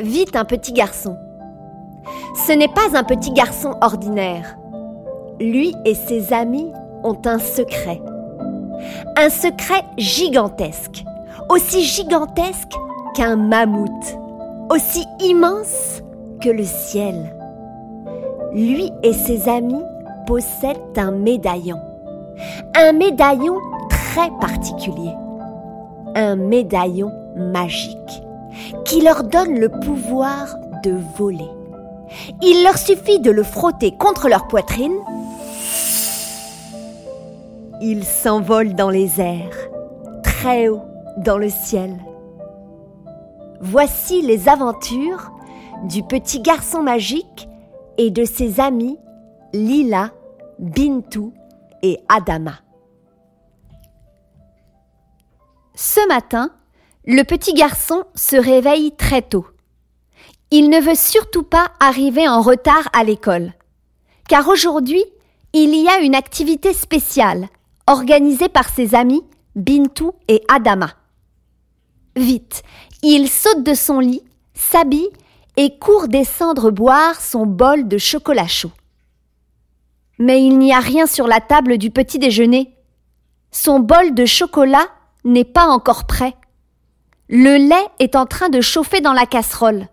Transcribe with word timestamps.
vit 0.00 0.26
un 0.34 0.44
petit 0.44 0.72
garçon. 0.72 1.16
Ce 2.46 2.52
n'est 2.52 2.68
pas 2.68 2.96
un 2.96 3.04
petit 3.04 3.32
garçon 3.32 3.74
ordinaire. 3.80 4.56
Lui 5.40 5.74
et 5.84 5.94
ses 5.94 6.32
amis 6.32 6.72
ont 7.04 7.18
un 7.24 7.38
secret. 7.38 8.00
Un 9.16 9.28
secret 9.28 9.82
gigantesque, 9.98 11.04
aussi 11.48 11.82
gigantesque 11.82 12.72
qu'un 13.14 13.36
mammouth, 13.36 14.18
aussi 14.70 15.04
immense 15.20 16.02
que 16.40 16.48
le 16.48 16.64
ciel. 16.64 17.34
Lui 18.52 18.90
et 19.02 19.12
ses 19.12 19.48
amis 19.48 19.84
possèdent 20.26 20.78
un 20.96 21.10
médaillon. 21.10 21.78
Un 22.74 22.92
médaillon 22.92 23.56
très 23.90 24.30
particulier. 24.40 25.12
Un 26.14 26.36
médaillon 26.36 27.12
magique 27.36 28.22
qui 28.84 29.00
leur 29.00 29.24
donne 29.24 29.58
le 29.58 29.68
pouvoir 29.68 30.56
de 30.82 30.96
voler. 31.16 31.48
Il 32.42 32.64
leur 32.64 32.78
suffit 32.78 33.20
de 33.20 33.30
le 33.30 33.42
frotter 33.42 33.92
contre 33.96 34.28
leur 34.28 34.48
poitrine. 34.48 34.96
Ils 37.80 38.04
s'envolent 38.04 38.74
dans 38.74 38.90
les 38.90 39.20
airs, 39.20 39.56
très 40.22 40.68
haut 40.68 40.82
dans 41.18 41.38
le 41.38 41.48
ciel. 41.48 41.96
Voici 43.60 44.22
les 44.22 44.48
aventures 44.48 45.30
du 45.84 46.02
petit 46.02 46.40
garçon 46.40 46.82
magique 46.82 47.48
et 47.98 48.10
de 48.10 48.24
ses 48.24 48.60
amis 48.60 48.98
Lila, 49.52 50.10
Bintou 50.58 51.32
et 51.82 52.00
Adama. 52.08 52.54
Ce 55.74 56.06
matin, 56.08 56.50
le 57.06 57.22
petit 57.22 57.54
garçon 57.54 58.04
se 58.14 58.36
réveille 58.36 58.92
très 58.96 59.22
tôt. 59.22 59.46
Il 60.50 60.68
ne 60.68 60.80
veut 60.80 60.96
surtout 60.96 61.44
pas 61.44 61.70
arriver 61.80 62.28
en 62.28 62.42
retard 62.42 62.88
à 62.92 63.04
l'école, 63.04 63.52
car 64.28 64.48
aujourd'hui, 64.48 65.04
il 65.52 65.74
y 65.74 65.88
a 65.88 66.00
une 66.00 66.14
activité 66.14 66.72
spéciale 66.72 67.48
organisée 67.86 68.48
par 68.48 68.68
ses 68.68 68.94
amis 68.94 69.22
Bintou 69.56 70.12
et 70.28 70.42
Adama. 70.48 70.90
Vite, 72.16 72.62
il 73.02 73.28
saute 73.28 73.64
de 73.64 73.74
son 73.74 73.98
lit, 73.98 74.22
s'habille 74.54 75.08
et 75.56 75.78
court 75.78 76.08
descendre 76.08 76.70
boire 76.70 77.20
son 77.20 77.46
bol 77.46 77.88
de 77.88 77.98
chocolat 77.98 78.46
chaud. 78.46 78.72
Mais 80.18 80.42
il 80.44 80.58
n'y 80.58 80.72
a 80.72 80.80
rien 80.80 81.06
sur 81.06 81.26
la 81.26 81.40
table 81.40 81.78
du 81.78 81.90
petit 81.90 82.18
déjeuner. 82.18 82.74
Son 83.50 83.80
bol 83.80 84.14
de 84.14 84.26
chocolat 84.26 84.86
n'est 85.24 85.44
pas 85.44 85.66
encore 85.66 86.06
prêt. 86.06 86.34
Le 87.32 87.58
lait 87.58 87.86
est 88.00 88.16
en 88.16 88.26
train 88.26 88.48
de 88.48 88.60
chauffer 88.60 89.00
dans 89.00 89.12
la 89.12 89.24
casserole. 89.24 89.86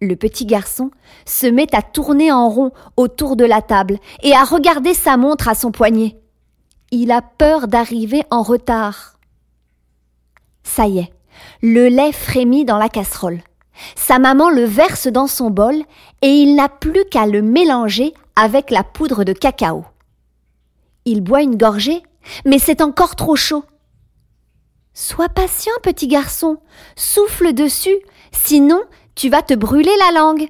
Le 0.00 0.16
petit 0.16 0.46
garçon 0.46 0.90
se 1.24 1.46
met 1.46 1.72
à 1.72 1.80
tourner 1.80 2.32
en 2.32 2.48
rond 2.48 2.72
autour 2.96 3.36
de 3.36 3.44
la 3.44 3.62
table 3.62 4.00
et 4.24 4.34
à 4.34 4.42
regarder 4.42 4.94
sa 4.94 5.16
montre 5.16 5.46
à 5.46 5.54
son 5.54 5.70
poignet. 5.70 6.18
Il 6.90 7.12
a 7.12 7.22
peur 7.22 7.68
d'arriver 7.68 8.24
en 8.32 8.42
retard. 8.42 9.20
Ça 10.64 10.88
y 10.88 10.98
est, 10.98 11.12
le 11.62 11.86
lait 11.86 12.10
frémit 12.10 12.64
dans 12.64 12.78
la 12.78 12.88
casserole. 12.88 13.40
Sa 13.94 14.18
maman 14.18 14.50
le 14.50 14.64
verse 14.64 15.06
dans 15.06 15.28
son 15.28 15.50
bol 15.50 15.76
et 16.20 16.30
il 16.30 16.56
n'a 16.56 16.68
plus 16.68 17.04
qu'à 17.12 17.26
le 17.26 17.42
mélanger 17.42 18.12
avec 18.34 18.72
la 18.72 18.82
poudre 18.82 19.22
de 19.22 19.32
cacao. 19.32 19.84
Il 21.04 21.20
boit 21.20 21.42
une 21.42 21.56
gorgée, 21.56 22.02
mais 22.44 22.58
c'est 22.58 22.80
encore 22.80 23.14
trop 23.14 23.36
chaud. 23.36 23.64
Sois 24.94 25.28
patient, 25.28 25.72
petit 25.82 26.06
garçon, 26.06 26.58
souffle 26.94 27.52
dessus, 27.52 27.98
sinon 28.30 28.80
tu 29.16 29.28
vas 29.28 29.42
te 29.42 29.54
brûler 29.54 29.94
la 29.98 30.20
langue. 30.20 30.48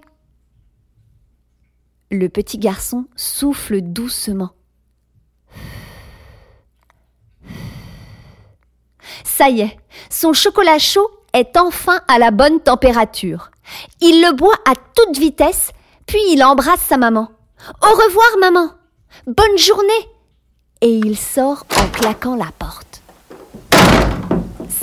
Le 2.11 2.29
petit 2.29 2.59
garçon 2.59 3.07
souffle 3.17 3.81
doucement. 3.81 4.51
Ça 9.25 9.49
y 9.49 9.63
est, 9.63 9.79
son 10.11 10.35
chocolat 10.35 10.79
chaud 10.79 11.09
est 11.33 11.57
enfin 11.57 12.01
à 12.07 12.19
la 12.19 12.31
bonne 12.31 12.61
température. 12.61 13.51
Il 14.03 14.21
le 14.21 14.33
boit 14.33 14.59
à 14.67 14.75
toute 14.75 15.19
vitesse, 15.19 15.71
puis 16.07 16.21
il 16.29 16.45
embrasse 16.45 16.83
sa 16.83 16.99
maman. 16.99 17.31
Au 17.83 17.95
revoir, 17.95 18.39
maman. 18.41 18.71
Bonne 19.27 19.59
journée. 19.59 20.09
Et 20.83 20.91
il 20.91 21.17
sort 21.17 21.65
en 21.81 21.89
claquant 21.89 22.37
la 22.37 22.51
porte. 22.59 22.84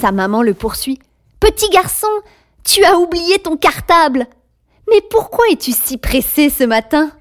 Sa 0.01 0.11
maman 0.11 0.41
le 0.41 0.55
poursuit. 0.55 0.97
Petit 1.39 1.69
garçon, 1.69 2.07
tu 2.63 2.83
as 2.83 2.97
oublié 2.97 3.37
ton 3.37 3.55
cartable. 3.55 4.25
Mais 4.89 4.99
pourquoi 5.11 5.45
es-tu 5.51 5.73
si 5.73 5.97
pressé 5.97 6.49
ce 6.49 6.63
matin? 6.63 7.11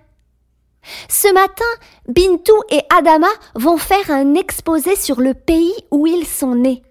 Ce 1.10 1.30
matin, 1.34 1.62
Bintou 2.08 2.58
et 2.70 2.80
Adama 2.88 3.28
vont 3.54 3.76
faire 3.76 4.10
un 4.10 4.32
exposé 4.34 4.96
sur 4.96 5.20
le 5.20 5.34
pays 5.34 5.74
où 5.90 6.06
ils 6.06 6.26
sont 6.26 6.54
nés. 6.54 6.82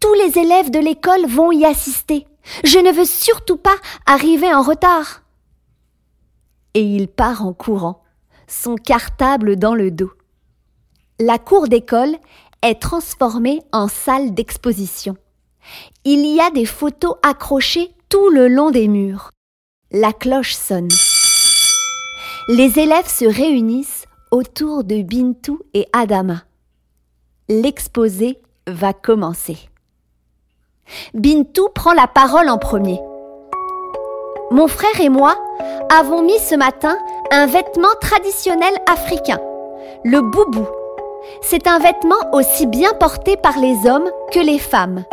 Tous 0.00 0.14
les 0.14 0.38
élèves 0.38 0.70
de 0.70 0.78
l'école 0.78 1.26
vont 1.26 1.52
y 1.52 1.66
assister. 1.66 2.26
Je 2.64 2.78
ne 2.78 2.90
veux 2.90 3.04
surtout 3.04 3.58
pas 3.58 3.76
arriver 4.06 4.54
en 4.54 4.62
retard. 4.62 5.20
Et 6.72 6.82
il 6.82 7.08
part 7.08 7.44
en 7.44 7.52
courant, 7.52 8.02
son 8.46 8.74
cartable 8.74 9.56
dans 9.56 9.74
le 9.74 9.90
dos. 9.90 10.12
La 11.18 11.38
cour 11.38 11.68
d'école 11.68 12.16
est 12.62 12.80
transformée 12.80 13.62
en 13.72 13.88
salle 13.88 14.34
d'exposition. 14.34 15.16
Il 16.04 16.26
y 16.26 16.40
a 16.40 16.50
des 16.50 16.66
photos 16.66 17.14
accrochées 17.22 17.94
tout 18.08 18.30
le 18.30 18.48
long 18.48 18.70
des 18.70 18.88
murs. 18.88 19.30
La 19.92 20.12
cloche 20.12 20.54
sonne. 20.54 20.88
Les 22.48 22.78
élèves 22.78 23.08
se 23.08 23.24
réunissent 23.24 24.04
autour 24.30 24.84
de 24.84 25.02
Bintou 25.02 25.60
et 25.74 25.86
Adama. 25.92 26.42
L'exposé 27.48 28.38
va 28.66 28.92
commencer. 28.92 29.58
Bintou 31.14 31.68
prend 31.74 31.92
la 31.92 32.06
parole 32.06 32.48
en 32.48 32.58
premier. 32.58 33.00
Mon 34.50 34.66
frère 34.66 35.00
et 35.00 35.08
moi 35.08 35.36
avons 35.90 36.22
mis 36.22 36.38
ce 36.38 36.56
matin 36.56 36.96
un 37.30 37.46
vêtement 37.46 37.94
traditionnel 38.00 38.74
africain, 38.88 39.40
le 40.04 40.20
boubou. 40.20 40.66
C'est 41.42 41.66
un 41.66 41.78
vêtement 41.78 42.16
aussi 42.32 42.66
bien 42.66 42.92
porté 42.98 43.36
par 43.36 43.58
les 43.58 43.88
hommes 43.88 44.10
que 44.32 44.40
les 44.40 44.58
femmes. 44.58 45.04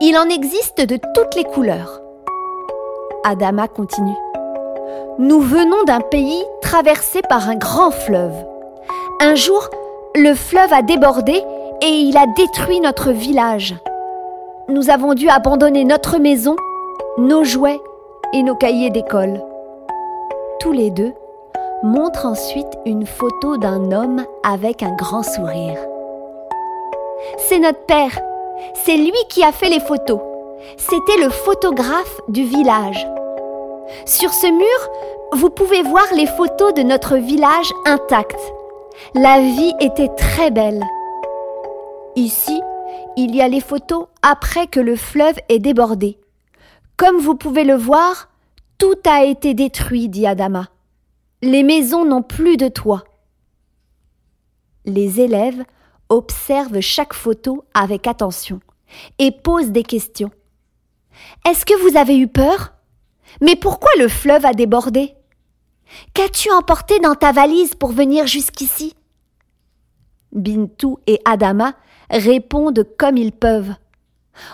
Il 0.00 0.16
en 0.16 0.28
existe 0.28 0.80
de 0.80 0.98
toutes 1.14 1.34
les 1.36 1.44
couleurs. 1.44 2.00
Adama 3.24 3.68
continue. 3.68 4.16
Nous 5.18 5.40
venons 5.40 5.84
d'un 5.84 6.00
pays 6.00 6.42
traversé 6.60 7.20
par 7.28 7.48
un 7.48 7.56
grand 7.56 7.90
fleuve. 7.90 8.34
Un 9.20 9.34
jour, 9.34 9.68
le 10.16 10.34
fleuve 10.34 10.72
a 10.72 10.82
débordé 10.82 11.42
et 11.82 11.86
il 11.88 12.16
a 12.16 12.26
détruit 12.26 12.80
notre 12.80 13.10
village. 13.10 13.74
Nous 14.68 14.90
avons 14.90 15.14
dû 15.14 15.28
abandonner 15.28 15.84
notre 15.84 16.18
maison, 16.18 16.56
nos 17.18 17.44
jouets 17.44 17.80
et 18.32 18.42
nos 18.42 18.54
cahiers 18.54 18.90
d'école. 18.90 19.42
Tous 20.60 20.72
les 20.72 20.90
deux 20.90 21.12
montrent 21.82 22.26
ensuite 22.26 22.78
une 22.86 23.06
photo 23.06 23.56
d'un 23.56 23.92
homme 23.92 24.24
avec 24.42 24.82
un 24.82 24.94
grand 24.94 25.22
sourire. 25.22 25.78
C'est 27.38 27.58
notre 27.58 27.84
père. 27.86 28.18
C'est 28.74 28.96
lui 28.96 29.12
qui 29.28 29.42
a 29.42 29.52
fait 29.52 29.68
les 29.68 29.80
photos. 29.80 30.20
C'était 30.76 31.22
le 31.22 31.30
photographe 31.30 32.20
du 32.28 32.44
village. 32.44 33.06
Sur 34.06 34.32
ce 34.32 34.46
mur, 34.46 34.90
vous 35.32 35.50
pouvez 35.50 35.82
voir 35.82 36.06
les 36.14 36.26
photos 36.26 36.74
de 36.74 36.82
notre 36.82 37.16
village 37.16 37.72
intact. 37.86 38.38
La 39.14 39.40
vie 39.40 39.74
était 39.80 40.10
très 40.16 40.50
belle. 40.50 40.82
Ici, 42.16 42.60
il 43.16 43.34
y 43.34 43.42
a 43.42 43.48
les 43.48 43.60
photos 43.60 44.06
après 44.22 44.66
que 44.66 44.80
le 44.80 44.96
fleuve 44.96 45.36
ait 45.48 45.58
débordé. 45.58 46.18
Comme 46.96 47.18
vous 47.18 47.34
pouvez 47.34 47.64
le 47.64 47.74
voir, 47.74 48.28
tout 48.78 48.98
a 49.06 49.24
été 49.24 49.54
détruit, 49.54 50.08
dit 50.08 50.26
Adama. 50.26 50.68
Les 51.44 51.62
maisons 51.62 52.06
n'ont 52.06 52.22
plus 52.22 52.56
de 52.56 52.68
toit. 52.68 53.04
Les 54.86 55.20
élèves 55.20 55.62
observent 56.08 56.80
chaque 56.80 57.12
photo 57.12 57.66
avec 57.74 58.06
attention 58.06 58.60
et 59.18 59.30
posent 59.30 59.70
des 59.70 59.82
questions. 59.82 60.30
Est-ce 61.46 61.66
que 61.66 61.78
vous 61.82 61.98
avez 61.98 62.16
eu 62.16 62.28
peur? 62.28 62.72
Mais 63.42 63.56
pourquoi 63.56 63.90
le 63.98 64.08
fleuve 64.08 64.46
a 64.46 64.54
débordé? 64.54 65.14
Qu'as-tu 66.14 66.50
emporté 66.50 66.98
dans 67.00 67.14
ta 67.14 67.30
valise 67.32 67.74
pour 67.74 67.92
venir 67.92 68.26
jusqu'ici? 68.26 68.94
Bintou 70.32 70.98
et 71.06 71.20
Adama 71.26 71.74
répondent 72.08 72.86
comme 72.96 73.18
ils 73.18 73.32
peuvent. 73.32 73.74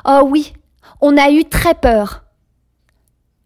Oh 0.04 0.22
oui, 0.24 0.54
on 1.00 1.16
a 1.16 1.30
eu 1.30 1.44
très 1.44 1.74
peur. 1.74 2.24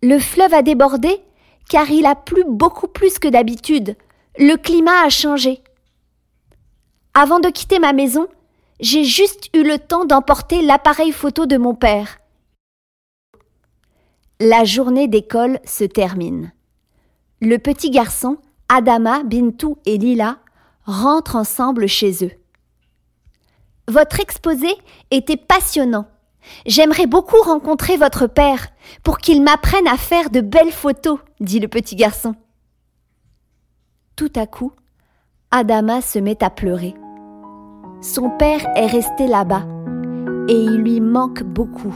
Le 0.03 0.19
fleuve 0.19 0.55
a 0.55 0.63
débordé 0.63 1.23
car 1.69 1.91
il 1.91 2.07
a 2.07 2.15
plu 2.15 2.45
beaucoup 2.47 2.89
plus 2.89 3.19
que 3.19 3.29
d'habitude. 3.29 3.97
Le 4.39 4.57
climat 4.57 5.05
a 5.05 5.09
changé. 5.09 5.63
Avant 7.15 7.41
de 7.41 7.49
quitter 7.49 7.79
ma 7.79 7.93
maison, 7.93 8.27
j'ai 8.81 9.05
juste 9.05 9.49
eu 9.55 9.63
le 9.63 9.79
temps 9.79 10.05
d'emporter 10.05 10.63
l'appareil 10.63 11.13
photo 11.13 11.47
de 11.47 11.57
mon 11.57 11.75
père. 11.75 12.19
La 14.41 14.65
journée 14.65 15.07
d'école 15.07 15.61
se 15.65 15.85
termine. 15.85 16.53
Le 17.41 17.59
petit 17.59 17.91
garçon, 17.91 18.39
Adama, 18.69 19.23
Bintou 19.23 19.79
et 19.87 19.97
Lila 19.97 20.39
rentrent 20.87 21.37
ensemble 21.37 21.87
chez 21.87 22.25
eux. 22.25 22.33
Votre 23.87 24.21
exposé 24.21 24.69
était 25.11 25.37
passionnant. 25.37 26.07
J'aimerais 26.67 27.07
beaucoup 27.07 27.41
rencontrer 27.45 27.97
votre 27.97 28.27
père 28.27 28.69
pour 29.03 29.19
qu'il 29.19 29.43
m'apprenne 29.43 29.87
à 29.87 29.97
faire 29.97 30.31
de 30.31 30.41
belles 30.41 30.73
photos, 30.73 31.19
dit 31.41 31.61
le 31.61 31.69
petit 31.69 31.97
garçon. 31.97 32.35
Tout 34.17 34.33
à 34.37 34.47
coup, 34.47 34.73
Adama 35.51 36.01
se 36.01 36.19
met 36.19 36.43
à 36.43 36.51
pleurer. 36.51 36.95
Son 38.01 38.31
père 38.31 38.67
est 38.77 38.87
resté 38.87 39.27
là-bas 39.27 39.65
et 40.49 40.55
il 40.55 40.77
lui 40.77 41.01
manque 41.01 41.43
beaucoup. 41.43 41.95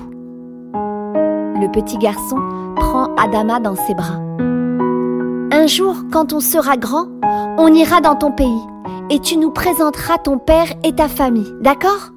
Le 1.61 1.71
petit 1.71 1.99
garçon 1.99 2.39
prend 2.77 3.15
Adama 3.17 3.61
dans 3.61 3.77
ses 3.77 3.95
bras. 3.95 4.21
Un 5.51 5.67
jour, 5.67 5.97
quand 6.13 6.33
on 6.33 6.41
sera 6.41 6.77
grand, 6.77 7.09
on 7.59 7.73
ira 7.75 8.01
dans 8.01 8.17
ton 8.17 8.33
pays 8.33 8.61
et 9.11 9.19
tu 9.19 9.37
nous 9.37 9.51
présenteras 9.51 10.19
ton 10.19 10.39
père 10.39 10.69
et 10.85 10.95
ta 10.95 11.09
famille, 11.09 11.53
d'accord? 11.61 12.11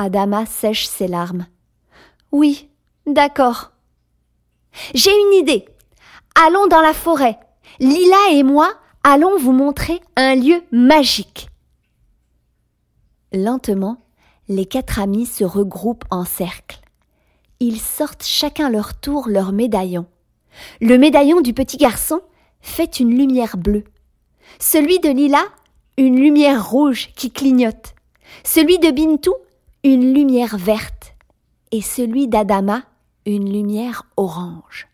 Adama 0.00 0.46
sèche 0.46 0.86
ses 0.86 1.08
larmes. 1.08 1.46
Oui, 2.32 2.70
d'accord. 3.06 3.72
J'ai 4.94 5.10
une 5.10 5.34
idée. 5.34 5.66
Allons 6.34 6.68
dans 6.68 6.80
la 6.80 6.94
forêt. 6.94 7.38
Lila 7.80 8.30
et 8.32 8.42
moi 8.42 8.72
allons 9.04 9.36
vous 9.36 9.52
montrer 9.52 10.00
un 10.16 10.36
lieu 10.36 10.62
magique. 10.72 11.50
Lentement, 13.34 13.98
les 14.48 14.64
quatre 14.64 15.00
amis 15.00 15.26
se 15.26 15.44
regroupent 15.44 16.06
en 16.10 16.24
cercle. 16.24 16.80
Ils 17.60 17.78
sortent 17.78 18.24
chacun 18.24 18.70
leur 18.70 18.98
tour 18.98 19.28
leur 19.28 19.52
médaillon. 19.52 20.06
Le 20.80 20.96
médaillon 20.96 21.42
du 21.42 21.52
petit 21.52 21.76
garçon 21.76 22.22
fait 22.62 23.00
une 23.00 23.14
lumière 23.14 23.58
bleue. 23.58 23.84
Celui 24.60 24.98
de 24.98 25.10
Lila, 25.10 25.44
une 25.98 26.16
lumière 26.16 26.70
rouge 26.70 27.10
qui 27.16 27.30
clignote. 27.30 27.94
Celui 28.44 28.78
de 28.78 28.90
Bintou, 28.90 29.34
une 29.82 30.12
lumière 30.12 30.58
verte 30.58 31.14
et 31.72 31.80
celui 31.80 32.28
d'Adama 32.28 32.82
une 33.26 33.50
lumière 33.50 34.04
orange. 34.16 34.88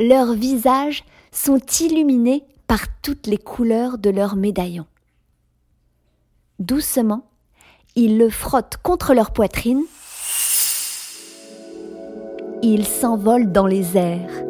Leurs 0.00 0.32
visages 0.32 1.04
sont 1.32 1.60
illuminés 1.80 2.44
par 2.66 2.80
toutes 3.02 3.26
les 3.26 3.38
couleurs 3.38 3.98
de 3.98 4.10
leurs 4.10 4.36
médaillons. 4.36 4.86
Doucement, 6.58 7.26
ils 7.94 8.18
le 8.18 8.30
frottent 8.30 8.78
contre 8.82 9.14
leur 9.14 9.32
poitrine. 9.32 9.82
Ils 12.62 12.86
s'envolent 12.86 13.52
dans 13.52 13.66
les 13.66 13.96
airs, 13.96 14.44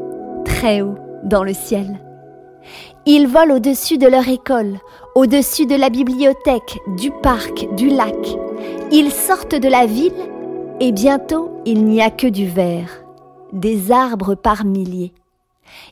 très 0.45 0.83
haut 0.83 0.97
dans 1.25 1.43
le 1.43 1.55
ciel. 1.55 2.01
Ils 3.07 3.27
volent 3.27 3.57
au-dessus 3.57 3.99
de 3.99 4.07
leur 4.07 4.29
école, 4.29 4.79
au-dessus 5.15 5.67
de 5.67 5.75
la 5.75 5.91
bibliothèque, 5.91 6.79
du 6.97 7.11
parc, 7.23 7.67
du 7.75 7.89
lac. 7.89 8.15
Ils 8.91 9.13
sortent 9.13 9.55
de 9.55 9.69
la 9.69 9.87
ville 9.87 10.13
et 10.81 10.93
bientôt 10.93 11.61
il 11.65 11.85
n'y 11.85 12.03
a 12.03 12.11
que 12.11 12.27
du 12.27 12.47
vert, 12.47 13.05
des 13.53 13.91
arbres 13.91 14.35
par 14.35 14.65
milliers. 14.65 15.13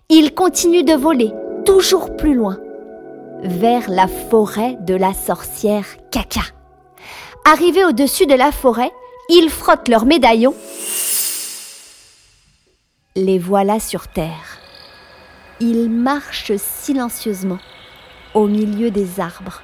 Ils 0.08 0.34
continuent 0.34 0.84
de 0.84 0.94
voler 0.94 1.32
toujours 1.64 2.16
plus 2.16 2.34
loin, 2.34 2.58
vers 3.42 3.88
la 3.88 4.08
forêt 4.08 4.76
de 4.80 4.94
la 4.94 5.14
sorcière 5.14 5.86
Caca. 6.10 6.42
Arrivés 7.44 7.84
au-dessus 7.84 8.26
de 8.26 8.34
la 8.34 8.52
forêt, 8.52 8.92
ils 9.28 9.50
frottent 9.50 9.88
leurs 9.88 10.04
médaillons. 10.04 10.54
Les 13.16 13.38
voilà 13.38 13.80
sur 13.80 14.08
terre. 14.08 14.58
Ils 15.60 15.90
marchent 15.90 16.56
silencieusement 16.56 17.58
au 18.34 18.46
milieu 18.46 18.90
des 18.90 19.20
arbres. 19.20 19.60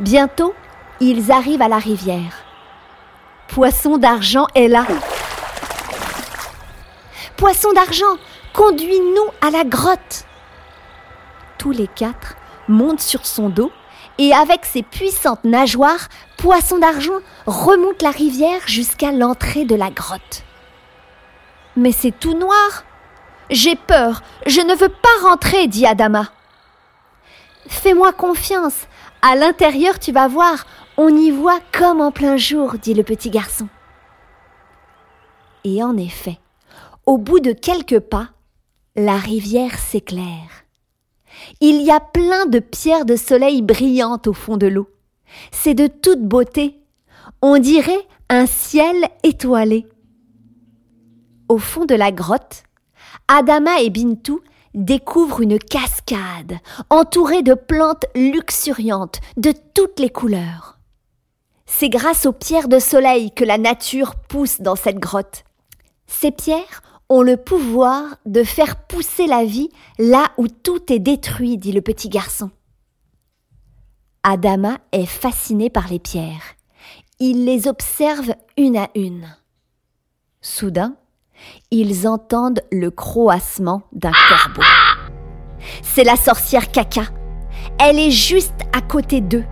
Bientôt, 0.00 0.54
ils 1.00 1.30
arrivent 1.30 1.62
à 1.62 1.68
la 1.68 1.78
rivière. 1.78 2.44
Poisson 3.48 3.98
d'argent 3.98 4.46
est 4.54 4.68
là. 4.68 4.86
Poisson 7.36 7.72
d'argent, 7.72 8.16
conduis-nous 8.52 9.28
à 9.40 9.50
la 9.50 9.64
grotte. 9.64 10.24
Tous 11.58 11.70
les 11.70 11.86
quatre 11.86 12.36
montent 12.68 13.00
sur 13.00 13.26
son 13.26 13.48
dos 13.48 13.70
et 14.18 14.32
avec 14.32 14.64
ses 14.64 14.82
puissantes 14.82 15.44
nageoires, 15.44 16.08
Poisson 16.38 16.78
d'argent 16.78 17.18
remonte 17.46 18.02
la 18.02 18.10
rivière 18.10 18.60
jusqu'à 18.66 19.12
l'entrée 19.12 19.64
de 19.64 19.74
la 19.74 19.90
grotte. 19.90 20.42
Mais 21.76 21.92
c'est 21.92 22.18
tout 22.18 22.34
noir, 22.34 22.84
j'ai 23.50 23.76
peur, 23.76 24.22
je 24.46 24.60
ne 24.60 24.74
veux 24.74 24.88
pas 24.88 25.28
rentrer, 25.28 25.66
dit 25.66 25.86
Adama. 25.86 26.28
Fais-moi 27.68 28.12
confiance, 28.12 28.86
à 29.22 29.34
l'intérieur 29.34 29.98
tu 29.98 30.12
vas 30.12 30.28
voir, 30.28 30.66
on 30.96 31.08
y 31.08 31.30
voit 31.30 31.60
comme 31.72 32.00
en 32.00 32.10
plein 32.10 32.36
jour, 32.36 32.74
dit 32.80 32.94
le 32.94 33.02
petit 33.02 33.30
garçon. 33.30 33.68
Et 35.64 35.82
en 35.82 35.96
effet, 35.96 36.38
au 37.04 37.18
bout 37.18 37.40
de 37.40 37.52
quelques 37.52 38.00
pas, 38.00 38.30
la 38.94 39.16
rivière 39.16 39.78
s'éclaire. 39.78 40.64
Il 41.60 41.82
y 41.82 41.90
a 41.90 42.00
plein 42.00 42.46
de 42.46 42.60
pierres 42.60 43.04
de 43.04 43.16
soleil 43.16 43.62
brillantes 43.62 44.26
au 44.26 44.32
fond 44.32 44.56
de 44.56 44.66
l'eau. 44.66 44.88
C'est 45.50 45.74
de 45.74 45.86
toute 45.86 46.22
beauté. 46.22 46.80
On 47.42 47.58
dirait 47.58 48.06
un 48.28 48.46
ciel 48.46 49.08
étoilé. 49.22 49.86
Au 51.48 51.58
fond 51.58 51.84
de 51.84 51.94
la 51.94 52.10
grotte, 52.10 52.64
Adama 53.28 53.80
et 53.80 53.90
Bintou 53.90 54.40
découvrent 54.74 55.42
une 55.42 55.58
cascade 55.58 56.58
entourée 56.90 57.42
de 57.42 57.54
plantes 57.54 58.06
luxuriantes 58.14 59.20
de 59.36 59.52
toutes 59.74 60.00
les 60.00 60.10
couleurs. 60.10 60.75
C'est 61.66 61.88
grâce 61.88 62.26
aux 62.26 62.32
pierres 62.32 62.68
de 62.68 62.78
soleil 62.78 63.32
que 63.32 63.44
la 63.44 63.58
nature 63.58 64.14
pousse 64.14 64.60
dans 64.60 64.76
cette 64.76 64.98
grotte. 64.98 65.44
Ces 66.06 66.30
pierres 66.30 66.82
ont 67.08 67.22
le 67.22 67.36
pouvoir 67.36 68.16
de 68.24 68.42
faire 68.42 68.76
pousser 68.86 69.26
la 69.26 69.44
vie 69.44 69.68
là 69.98 70.30
où 70.38 70.48
tout 70.48 70.92
est 70.92 70.98
détruit, 70.98 71.58
dit 71.58 71.72
le 71.72 71.82
petit 71.82 72.08
garçon. 72.08 72.50
Adama 74.22 74.78
est 74.92 75.06
fasciné 75.06 75.70
par 75.70 75.88
les 75.88 75.98
pierres. 75.98 76.56
Il 77.18 77.44
les 77.44 77.68
observe 77.68 78.34
une 78.56 78.76
à 78.76 78.88
une. 78.94 79.36
Soudain, 80.40 80.96
ils 81.70 82.08
entendent 82.08 82.62
le 82.72 82.90
croassement 82.90 83.82
d'un 83.92 84.12
corbeau. 84.28 84.62
C'est 85.82 86.04
la 86.04 86.16
sorcière 86.16 86.70
Caca. 86.70 87.04
Elle 87.78 87.98
est 87.98 88.10
juste 88.10 88.60
à 88.72 88.80
côté 88.80 89.20
d'eux. 89.20 89.44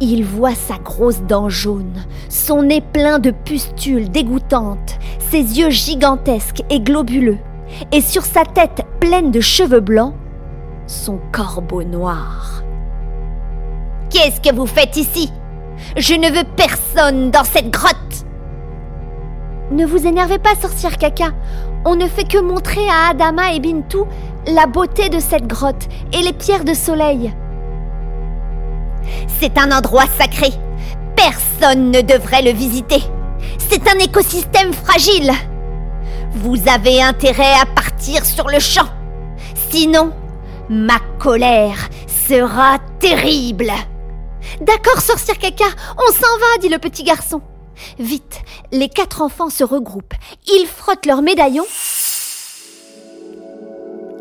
Il 0.00 0.24
voit 0.24 0.54
sa 0.54 0.78
grosse 0.78 1.22
dent 1.22 1.48
jaune, 1.48 2.04
son 2.28 2.62
nez 2.62 2.80
plein 2.80 3.18
de 3.18 3.30
pustules 3.30 4.10
dégoûtantes, 4.10 4.98
ses 5.30 5.58
yeux 5.58 5.70
gigantesques 5.70 6.62
et 6.70 6.80
globuleux, 6.80 7.38
et 7.92 8.00
sur 8.00 8.24
sa 8.24 8.44
tête 8.44 8.82
pleine 9.00 9.30
de 9.30 9.40
cheveux 9.40 9.80
blancs, 9.80 10.14
son 10.86 11.18
corbeau 11.32 11.84
noir. 11.84 12.62
Qu'est-ce 14.10 14.40
que 14.40 14.54
vous 14.54 14.66
faites 14.66 14.96
ici? 14.96 15.32
Je 15.96 16.14
ne 16.14 16.28
veux 16.28 16.44
personne 16.56 17.30
dans 17.30 17.44
cette 17.44 17.70
grotte 17.70 18.26
ne 19.72 19.86
vous 19.86 20.06
énervez 20.06 20.38
pas, 20.38 20.54
sorcière 20.54 20.98
caca. 20.98 21.30
On 21.86 21.96
ne 21.96 22.06
fait 22.06 22.28
que 22.28 22.36
montrer 22.36 22.86
à 22.88 23.10
Adama 23.10 23.54
et 23.54 23.60
Bintou 23.60 24.06
la 24.46 24.66
beauté 24.66 25.08
de 25.08 25.18
cette 25.18 25.46
grotte 25.46 25.88
et 26.12 26.20
les 26.20 26.34
pierres 26.34 26.64
de 26.64 26.74
soleil. 26.74 27.32
C'est 29.40 29.58
un 29.58 29.70
endroit 29.72 30.06
sacré. 30.18 30.50
Personne 31.16 31.90
ne 31.90 32.00
devrait 32.00 32.42
le 32.42 32.52
visiter. 32.52 33.02
C'est 33.58 33.88
un 33.88 33.98
écosystème 33.98 34.72
fragile. 34.72 35.32
Vous 36.32 36.56
avez 36.68 37.02
intérêt 37.02 37.54
à 37.60 37.66
partir 37.66 38.24
sur 38.24 38.48
le 38.48 38.58
champ. 38.58 38.88
Sinon, 39.70 40.12
ma 40.68 40.98
colère 41.18 41.88
sera 42.28 42.78
terrible. 42.98 43.72
D'accord, 44.60 45.00
sorcière 45.00 45.38
caca, 45.38 45.66
on 45.96 46.12
s'en 46.12 46.38
va, 46.38 46.58
dit 46.60 46.68
le 46.68 46.78
petit 46.78 47.04
garçon. 47.04 47.42
Vite, 47.98 48.40
les 48.70 48.88
quatre 48.88 49.22
enfants 49.22 49.50
se 49.50 49.64
regroupent. 49.64 50.14
Ils 50.46 50.66
frottent 50.66 51.06
leurs 51.06 51.22
médaillons. 51.22 51.66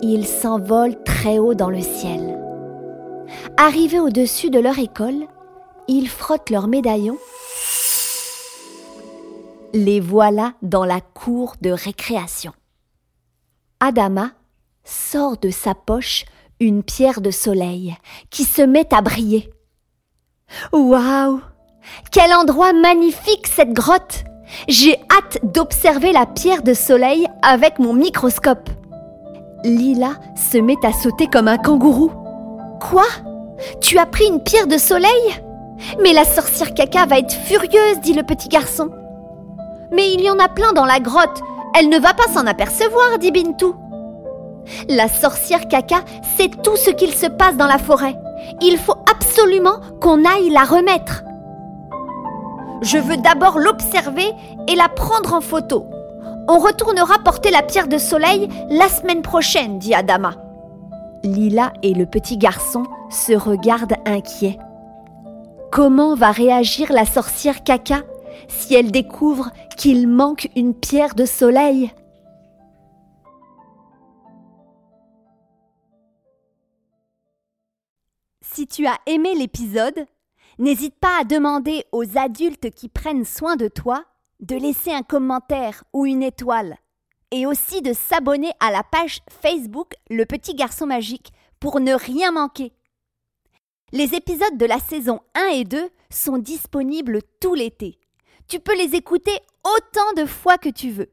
Ils 0.01 0.25
s'envolent 0.25 1.01
très 1.03 1.37
haut 1.37 1.53
dans 1.53 1.69
le 1.69 1.81
ciel. 1.81 2.40
Arrivés 3.57 3.99
au-dessus 3.99 4.49
de 4.49 4.59
leur 4.59 4.79
école, 4.79 5.27
ils 5.87 6.09
frottent 6.09 6.49
leurs 6.49 6.67
médaillons. 6.67 7.17
Les 9.73 9.99
voilà 9.99 10.53
dans 10.61 10.85
la 10.85 10.99
cour 11.01 11.55
de 11.61 11.71
récréation. 11.71 12.53
Adama 13.79 14.31
sort 14.83 15.37
de 15.37 15.49
sa 15.49 15.75
poche 15.75 16.25
une 16.59 16.83
pierre 16.83 17.21
de 17.21 17.31
soleil 17.31 17.95
qui 18.29 18.43
se 18.43 18.61
met 18.61 18.93
à 18.93 19.01
briller. 19.01 19.51
Waouh 20.73 21.41
Quel 22.11 22.33
endroit 22.33 22.73
magnifique 22.73 23.47
cette 23.47 23.73
grotte 23.73 24.23
J'ai 24.67 24.97
hâte 25.09 25.39
d'observer 25.43 26.11
la 26.11 26.25
pierre 26.25 26.63
de 26.63 26.73
soleil 26.73 27.27
avec 27.41 27.79
mon 27.79 27.93
microscope. 27.93 28.69
Lila 29.63 30.13
se 30.35 30.57
met 30.57 30.83
à 30.83 30.91
sauter 30.91 31.27
comme 31.27 31.47
un 31.47 31.57
kangourou. 31.57 32.11
Quoi? 32.79 33.05
Tu 33.79 33.97
as 33.97 34.05
pris 34.05 34.25
une 34.25 34.41
pierre 34.41 34.67
de 34.67 34.77
soleil? 34.77 35.09
Mais 36.01 36.13
la 36.13 36.25
sorcière 36.25 36.73
caca 36.73 37.05
va 37.05 37.19
être 37.19 37.33
furieuse, 37.33 37.99
dit 38.01 38.13
le 38.13 38.23
petit 38.23 38.49
garçon. 38.49 38.89
Mais 39.91 40.13
il 40.13 40.21
y 40.21 40.29
en 40.29 40.39
a 40.39 40.47
plein 40.47 40.73
dans 40.73 40.85
la 40.85 40.99
grotte. 40.99 41.41
Elle 41.77 41.89
ne 41.89 41.99
va 41.99 42.13
pas 42.13 42.27
s'en 42.33 42.45
apercevoir, 42.45 43.17
dit 43.19 43.31
Bintou. 43.31 43.75
La 44.87 45.07
sorcière 45.07 45.67
caca 45.67 46.01
sait 46.37 46.49
tout 46.63 46.75
ce 46.75 46.91
qu'il 46.91 47.13
se 47.13 47.27
passe 47.27 47.57
dans 47.57 47.67
la 47.67 47.77
forêt. 47.77 48.15
Il 48.61 48.77
faut 48.77 48.97
absolument 49.11 49.79
qu'on 49.99 50.25
aille 50.25 50.49
la 50.49 50.63
remettre. 50.63 51.23
Je 52.81 52.97
veux 52.97 53.17
d'abord 53.17 53.59
l'observer 53.59 54.31
et 54.67 54.75
la 54.75 54.89
prendre 54.89 55.33
en 55.33 55.41
photo. 55.41 55.85
On 56.47 56.57
retournera 56.57 57.19
porter 57.23 57.51
la 57.51 57.61
pierre 57.61 57.87
de 57.87 57.97
soleil 57.97 58.49
la 58.69 58.87
semaine 58.87 59.21
prochaine, 59.21 59.77
dit 59.77 59.93
Adama. 59.93 60.33
Lila 61.23 61.71
et 61.83 61.93
le 61.93 62.05
petit 62.05 62.37
garçon 62.37 62.83
se 63.11 63.33
regardent 63.33 63.97
inquiets. 64.05 64.57
Comment 65.71 66.15
va 66.15 66.31
réagir 66.31 66.91
la 66.91 67.05
sorcière 67.05 67.63
caca 67.63 68.03
si 68.47 68.73
elle 68.73 68.91
découvre 68.91 69.51
qu'il 69.77 70.07
manque 70.07 70.49
une 70.55 70.73
pierre 70.73 71.15
de 71.15 71.25
soleil? 71.25 71.91
Si 78.41 78.67
tu 78.67 78.85
as 78.85 78.97
aimé 79.05 79.33
l'épisode, 79.35 80.05
n'hésite 80.59 80.95
pas 80.99 81.21
à 81.21 81.23
demander 81.23 81.85
aux 81.91 82.17
adultes 82.17 82.69
qui 82.71 82.89
prennent 82.89 83.25
soin 83.25 83.55
de 83.55 83.67
toi 83.67 84.03
de 84.41 84.55
laisser 84.55 84.91
un 84.91 85.03
commentaire 85.03 85.83
ou 85.93 86.05
une 86.05 86.23
étoile 86.23 86.75
et 87.31 87.45
aussi 87.45 87.81
de 87.81 87.93
s'abonner 87.93 88.51
à 88.59 88.71
la 88.71 88.83
page 88.83 89.19
Facebook 89.29 89.93
Le 90.09 90.25
Petit 90.25 90.53
Garçon 90.53 90.85
Magique 90.85 91.31
pour 91.59 91.79
ne 91.79 91.93
rien 91.93 92.31
manquer. 92.31 92.73
Les 93.93 94.15
épisodes 94.15 94.57
de 94.57 94.65
la 94.65 94.79
saison 94.79 95.19
1 95.35 95.47
et 95.47 95.63
2 95.65 95.89
sont 96.09 96.37
disponibles 96.37 97.19
tout 97.41 97.55
l'été. 97.55 97.99
Tu 98.47 98.61
peux 98.61 98.75
les 98.77 98.95
écouter 98.95 99.37
autant 99.65 100.13
de 100.15 100.25
fois 100.25 100.57
que 100.57 100.69
tu 100.69 100.91
veux. 100.91 101.11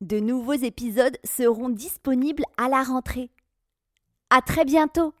De 0.00 0.18
nouveaux 0.18 0.54
épisodes 0.54 1.18
seront 1.24 1.68
disponibles 1.68 2.44
à 2.56 2.70
la 2.70 2.82
rentrée. 2.82 3.30
À 4.30 4.40
très 4.40 4.64
bientôt 4.64 5.12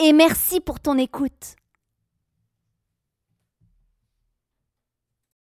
et 0.00 0.12
merci 0.12 0.60
pour 0.60 0.80
ton 0.80 0.98
écoute. 0.98 1.54